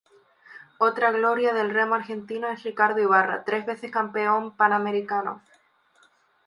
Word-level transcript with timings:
Otra 0.79 1.11
gloria 1.11 1.53
del 1.53 1.69
remo 1.69 1.93
argentino 1.93 2.47
es 2.47 2.63
Ricardo 2.63 2.99
Ibarra, 2.99 3.43
tres 3.43 3.67
veces 3.67 3.91
campeón 3.91 4.57
panamericano. 4.57 5.43